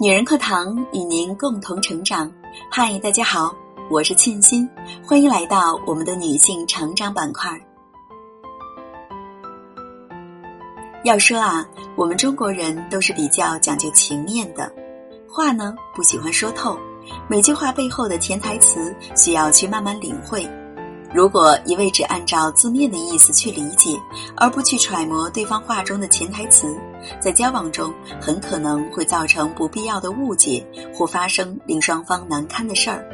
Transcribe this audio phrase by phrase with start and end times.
[0.00, 2.30] 女人课堂与您共同成长。
[2.70, 3.52] 嗨，大家好，
[3.90, 4.68] 我是沁心，
[5.04, 7.60] 欢迎来到我们的女性成长板块。
[11.02, 14.72] 要说啊，我们中国人都是比较讲究情面的，
[15.28, 16.78] 话呢不喜欢说透，
[17.26, 20.48] 每句话背后的潜台词需要去慢慢领会。
[21.12, 24.00] 如果一味只按照字面的意思去理解，
[24.36, 26.72] 而不去揣摩对方话中的潜台词，
[27.20, 33.04] 在交往中很可能会造成不必要的误解，或发生令双方难堪的事儿。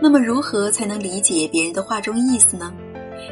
[0.00, 2.72] 那么，如何才能理解别人的话中意思呢？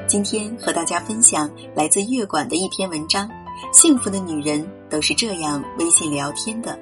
[0.06, 3.30] 今天和大家分享来自月管的一篇文章：
[3.72, 6.78] 幸福的女人都是这样微信聊天的，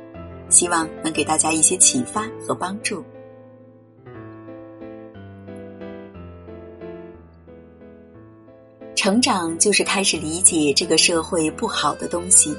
[0.48, 3.04] 希望能给大家一些启发和帮助。
[8.94, 12.56] 成长就是开始理解这个社会不好的东西。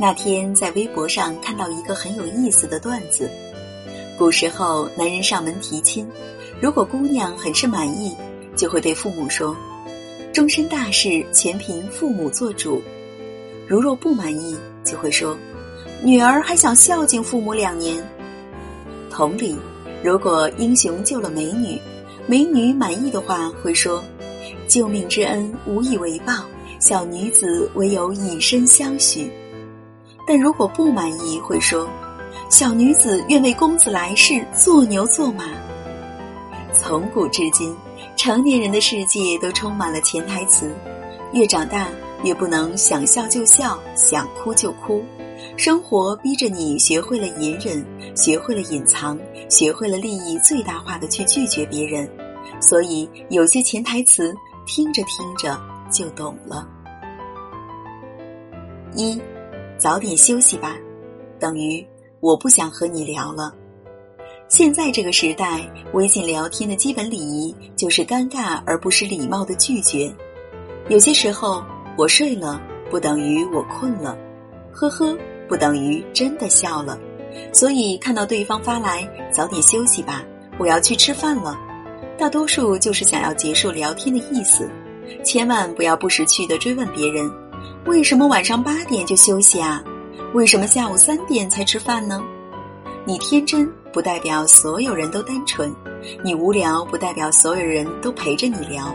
[0.00, 3.30] 那天在微博上看到一个很有意思的段子：
[4.16, 6.08] 古时候男人上门提亲，
[6.58, 8.16] 如果姑娘很是满意，
[8.56, 9.54] 就会对父母说
[10.32, 12.80] ：“终身大事全凭父母做主；
[13.68, 15.36] 如若不满意，就会说
[16.02, 18.02] ：‘女儿还想孝敬父母两年。’
[19.12, 19.54] 同理，
[20.02, 21.78] 如果英雄救了美女，
[22.26, 24.02] 美女满意的话，会说。”
[24.66, 26.32] 救命之恩无以为报，
[26.78, 29.30] 小女子唯有以身相许。
[30.30, 31.90] 但如果不满意，会说
[32.48, 35.46] ：“小女子愿为公子来世做牛做马。”
[36.72, 37.74] 从古至今，
[38.14, 40.72] 成年人的世界都充满了潜台词。
[41.32, 41.88] 越长大，
[42.22, 45.04] 越不能想笑就笑，想哭就哭。
[45.56, 47.84] 生活逼着你学会了隐忍，
[48.14, 52.08] 学会了隐藏，学会了利益最大化的去拒绝别人。
[52.60, 54.32] 所以，有些潜台词。
[54.64, 56.68] 听着听着就懂了。
[58.94, 59.20] 一，
[59.80, 60.76] 早点休息吧，
[61.38, 61.82] 等于
[62.20, 63.50] 我不想和你聊了。
[64.46, 65.62] 现在这个时代，
[65.94, 70.14] 微信聊天的基本礼仪就是尴尬而不失礼貌的拒绝。
[70.90, 71.64] 有些时候，
[71.96, 72.60] 我睡了
[72.90, 74.18] 不等于我困了，
[74.70, 75.16] 呵呵
[75.48, 76.98] 不等于真的笑了。
[77.50, 80.22] 所以看到对方发来“早点休息吧，
[80.58, 81.58] 我要去吃饭了”。
[82.18, 84.70] 大多数就是想要结束聊天的意思，
[85.24, 87.32] 千万不要不识趣的追问别人：
[87.86, 89.82] 为什么晚上八点就休息啊？
[90.34, 92.22] 为什么下午三点才吃饭呢？
[93.04, 95.74] 你天真不代表所有人都单纯，
[96.22, 98.94] 你无聊不代表所有人都陪着你聊，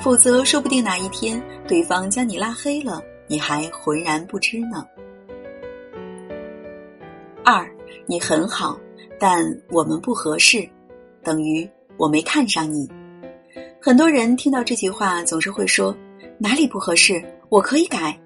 [0.00, 4.84] 否则说不定哪一天对方将你拉黑了，你还浑然不知呢。
[7.44, 7.68] 二，
[8.06, 8.78] 你很好，
[9.18, 10.68] 但我们不合适，
[11.22, 11.68] 等于。
[11.98, 12.86] 我没看上你，
[13.80, 15.96] 很多人听到这句话总是会说
[16.36, 18.18] 哪里不合适，我可以改。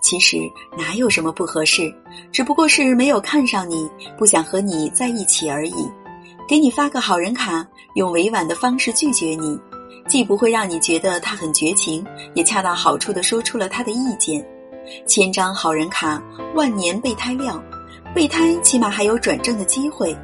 [0.00, 0.38] 其实
[0.76, 1.94] 哪有什么不合适，
[2.32, 5.88] 只不过是没有看上你，不想和你在一起而已。
[6.48, 7.64] 给你发个好人卡，
[7.94, 9.58] 用委婉的方式拒绝你，
[10.08, 14.44] 既不会让你觉得他很绝情，也恰到好处的说出了他的意见。
[15.06, 16.20] 千张好人卡，
[16.56, 17.62] 万年备胎料，
[18.12, 20.14] 备胎起码还有转正的机会。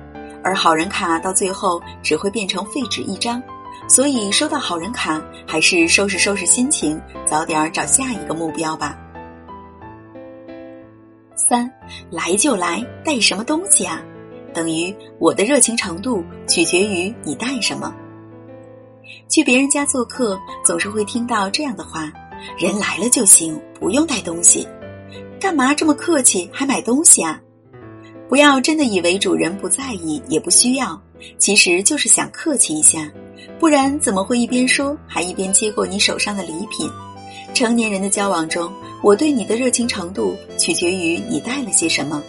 [0.42, 3.40] 而好人卡到最后只会变成废纸一张，
[3.88, 8.96] 所以收到好人卡还是收拾收拾心情，早点找下一个目标吧。
[11.34, 11.70] 三，
[12.10, 14.02] 来就来，带什么东西啊？
[14.52, 17.94] 等于我的热情程度取决于你带什么。
[19.28, 22.12] 去别人家做客，总是会听到这样的话：
[22.58, 24.68] 人来了就行，不用带东西。
[25.40, 27.40] 干嘛这么客气，还买东西啊？
[28.28, 31.00] 不要真的以为主人不在意，也不需要，
[31.38, 33.10] 其实就是想客气一下，
[33.58, 36.90] 不然怎么会一边说还一边接过你手上的礼品？
[37.54, 42.22] 成年人的交往中，我对你的热情程度取决于你带了些什么。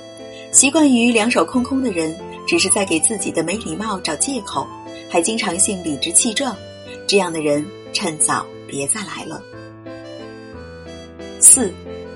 [0.51, 2.16] 习惯于两手空空的人，
[2.47, 4.66] 只是在给自己的没礼貌找借口，
[5.09, 6.56] 还经常性理直气壮，
[7.06, 7.63] 这样的人
[7.94, 9.44] 趁早别再来了。
[11.39, 11.71] 四，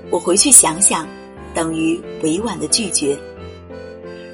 [0.09, 1.07] 我回去想想，
[1.53, 3.17] 等于委婉的拒绝。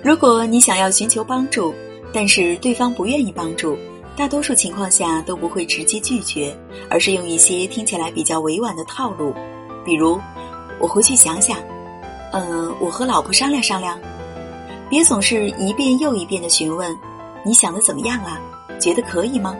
[0.01, 1.73] 如果你想要寻求帮助，
[2.11, 3.77] 但是对方不愿意帮助，
[4.15, 6.55] 大多数情况下都不会直接拒绝，
[6.89, 9.33] 而是用一些听起来比较委婉的套路，
[9.85, 10.19] 比如
[10.79, 11.57] “我回去想想
[12.33, 13.99] ”，“嗯，我和老婆商量商量”，
[14.89, 16.97] 别总是一遍又一遍的询问
[17.45, 18.41] “你想的怎么样啊？
[18.79, 19.55] 觉得可以吗？”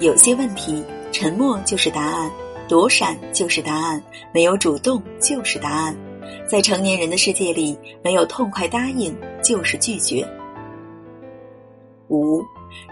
[0.00, 0.82] 有些问题，
[1.12, 2.30] 沉默就是答案，
[2.68, 5.96] 躲闪就是答案，没有主动就是答案。
[6.48, 10.26] 在成年人的世界里，没有痛快答应就是拒绝。
[12.12, 12.44] 五，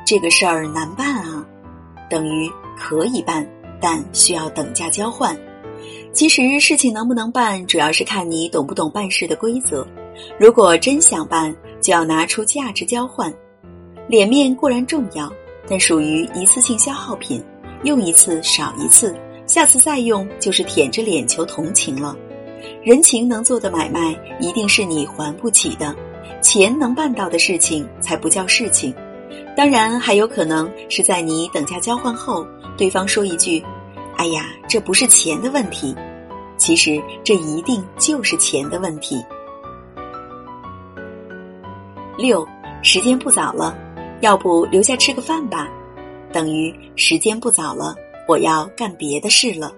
[0.06, 1.46] 这个事儿难办啊，
[2.08, 3.46] 等于可以办，
[3.81, 5.37] 但需要等价交换。
[6.12, 9.87] 其实事情能不能办，主要是看你懂不懂办事的规则。
[10.38, 13.32] 如果真想办，就要拿出价值交换。
[14.08, 15.31] 脸面固然重要，
[15.69, 17.44] 但属于一次性消耗品，
[17.84, 19.14] 用一次少一次，
[19.46, 22.17] 下次再用就是舔着脸求同情了。
[22.82, 25.94] 人情能做的买卖，一定是你还不起的；
[26.43, 28.93] 钱能办到的事情，才不叫事情。
[29.56, 33.62] 当然，还有可能是在你等价交换后，对方说一句
[34.17, 35.94] ：“哎呀，这不是钱的问题。”
[36.56, 39.17] 其实，这一定就是钱的问题。
[42.17, 42.47] 六，
[42.82, 43.76] 时间不早了，
[44.20, 45.69] 要不留下吃个饭吧？
[46.32, 47.94] 等于时间不早了，
[48.29, 49.73] 我要干别的事了。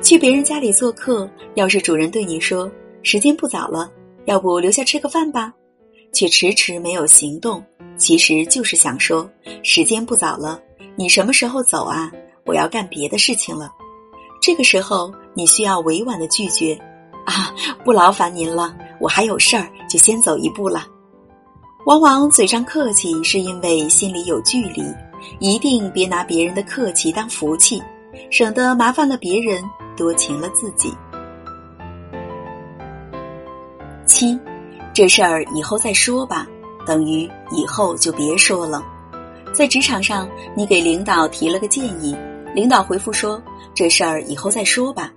[0.00, 2.70] 去别人家里做客，要是主人对你说
[3.02, 3.90] 时间不早了，
[4.24, 5.52] 要不留下吃个饭吧，
[6.12, 7.64] 却迟迟没有行动，
[7.96, 9.28] 其实就是想说
[9.62, 10.60] 时间不早了，
[10.96, 12.10] 你什么时候走啊？
[12.44, 13.70] 我要干别的事情了。
[14.40, 16.74] 这个时候，你需要委婉的拒绝，
[17.26, 20.86] 啊，不劳烦您了，我还有事儿，就先走一步了。
[21.86, 24.82] 往往嘴上客气，是因为心里有距离，
[25.38, 27.82] 一定别拿别人的客气当福气，
[28.30, 29.62] 省得麻烦了别人。
[29.96, 30.94] 多情了自己。
[34.06, 34.38] 七，
[34.98, 36.44] 这事儿以后再说吧，
[36.84, 38.84] 等于以后就别说了。
[39.54, 42.16] 在职场上，你给领导提了个建议，
[42.52, 43.40] 领导回复说
[43.72, 45.12] ：“这事儿以后再说吧。”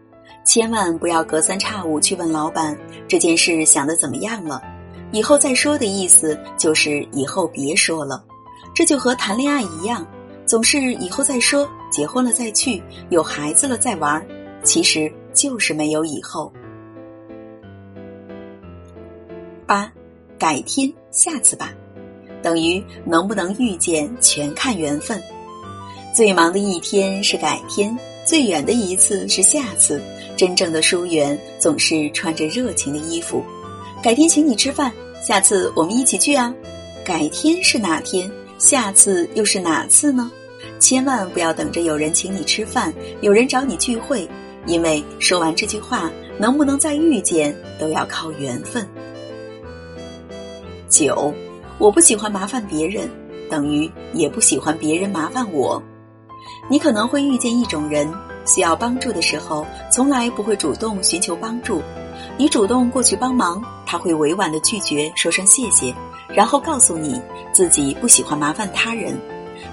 [0.45, 4.61] 千万不要隔三差五去问老板这件事想的怎么样了。
[5.11, 8.23] 以后再说的意思就是以后别说了。
[8.75, 10.05] 这就和谈恋爱一样，
[10.45, 14.23] 总是以后再说，结婚了再去，有孩子了再玩。
[14.63, 16.53] 其实就是没有以后。
[19.71, 19.89] 八，
[20.37, 21.71] 改天下次吧，
[22.43, 25.23] 等于能不能遇见全看缘分。
[26.13, 30.01] 最忙的一天是改天，最远的一次是下次。
[30.35, 33.41] 真正的疏远总是穿着热情的衣服。
[34.03, 34.91] 改天请你吃饭，
[35.25, 36.53] 下次我们一起去啊。
[37.05, 38.29] 改天是哪天？
[38.57, 40.29] 下次又是哪次呢？
[40.81, 44.27] 千万不要等着有人请你吃饭，有人找你聚会。
[44.65, 48.85] 因为说完这句话，能不能再遇见都要靠缘分。
[50.91, 51.33] 九，
[51.79, 53.09] 我不喜欢麻烦别人，
[53.49, 55.81] 等于也不喜欢别人麻烦我。
[56.69, 58.07] 你可能会遇见一种人，
[58.45, 61.81] 需要帮助的时候，从来不会主动寻求帮助。
[62.37, 65.95] 你主动过去帮忙，他会委婉的拒绝，说声谢谢，
[66.27, 67.19] 然后告诉你
[67.53, 69.17] 自己不喜欢麻烦他人。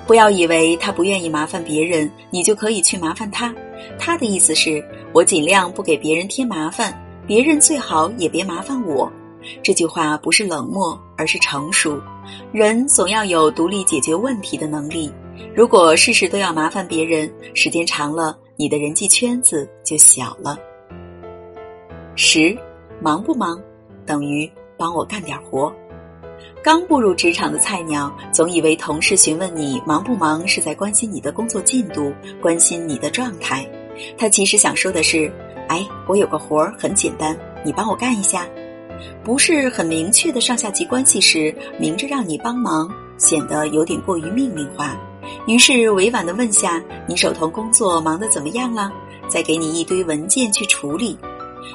[0.06, 3.52] 不要以为他不愿意麻烦别人，你就可以去麻烦他。
[3.98, 4.82] 他的意思是
[5.12, 9.10] 我尽量不给别人添麻烦，别人最好也别麻烦我。
[9.62, 12.00] 这句话不是冷漠，而是成熟。
[12.52, 15.12] 人总要有独立解决问题的能力。
[15.54, 20.58] 如果事事都要麻烦别人，时间长了，你的人际圈子就小了。
[22.16, 22.56] 十，
[23.00, 23.60] 忙不忙，
[24.04, 25.72] 等于帮我干点活。
[26.62, 32.12] 刚步入职场的菜鸟，总以为同事询问你忙不忙是在关心你的工作进度，
[32.42, 33.68] 关心你的状态。
[34.16, 35.32] 他其实想说的是
[35.68, 38.46] ：“哎，我有个活儿很简单，你帮我干一下。”
[39.24, 44.96] 不是很明确的上下级关系时，明着让你帮忙，显得有点过于命令化。
[45.46, 48.90] 于是委婉的问下：“你手头工作忙得怎么样了？”
[49.28, 51.18] 再给你一堆文件去处理。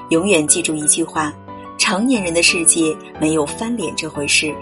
[0.10, 1.34] 永远记住一句话。
[1.76, 4.54] 成年人的世界没有翻脸这回事，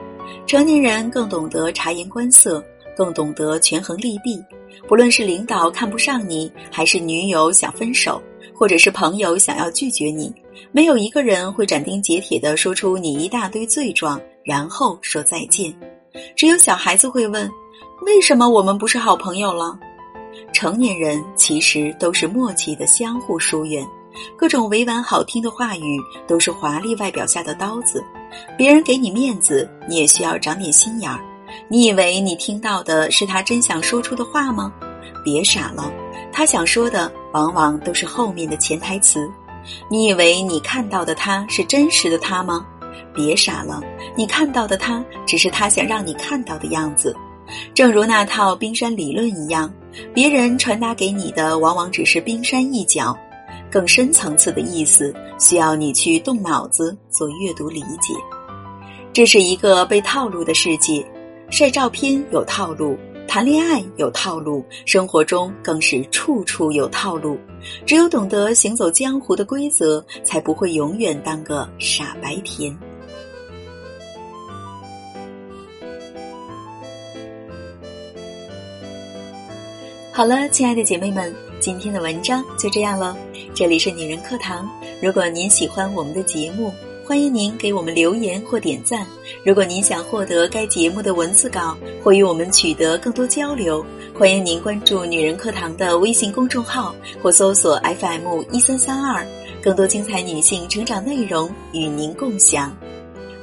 [0.48, 2.64] 成年人更懂得察言观色，
[2.98, 4.44] 更懂得权衡利弊。
[4.88, 8.20] 不论是领导看不上你，还是女友想分手，
[8.62, 10.32] 或者是朋友想要拒绝你，
[10.72, 15.74] 没有一个人会斩钉截铁地说出你一大堆罪状，然后说再见。
[16.36, 17.50] 只有小孩子会问：
[18.06, 19.80] 为什么我们不是好朋友了？
[20.54, 23.84] 成年人其实都是默契的相互疏远。
[24.38, 28.04] 各种委婉好听的话语都是华丽外表下的刀子，
[28.56, 31.20] 别人给你面子，你也需要长点心眼儿。
[31.68, 34.72] 你以为你听到的是他真想说出的话吗？
[35.26, 35.92] 别傻了，
[36.32, 39.30] 他想说的往往都是后面的潜台词。
[39.90, 42.66] 你以为你看到的他是真实的他吗？
[43.14, 43.82] 别傻了，
[44.16, 47.16] 你看到的他只是他想让你看到的样子。
[47.74, 49.72] 正如那套冰山理论一样，
[50.14, 53.16] 别人传达给你的往往只是冰山一角。
[53.70, 58.14] 更深层次的意思，需要你去动脑子做阅读理解。
[59.14, 61.06] 这是一个被套路的世界，
[61.50, 62.98] 晒照片有套路，
[63.34, 67.40] 谈恋爱有套路，生活中更是处处有套路。
[67.86, 72.78] 只有懂得行走江湖的规则，才不会永远当个傻白甜。
[80.12, 83.16] 好了，亲爱的姐妹们，今天的文章就这样了。
[83.56, 84.70] 这里是女人课堂，
[85.02, 86.70] 如果您喜欢我们的节目。
[87.12, 89.06] 欢迎您给我们留言或点赞。
[89.44, 93.86] 如果您想获得该节目的文字稿或与我们取得更多交流，
[94.18, 99.28] 欢迎您关注“女人课堂”的微信公众号或搜索 FM 一三三二，
[99.62, 102.74] 更多精彩女性成长内容与您共享。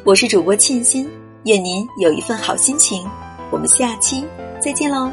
[0.03, 1.07] 我是主播沁心，
[1.45, 3.07] 愿您有一份好心情。
[3.51, 4.25] 我们下期
[4.63, 5.13] 再见喽。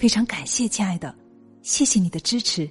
[0.00, 1.14] 非常感谢，亲爱的，
[1.60, 2.66] 谢谢你的支持。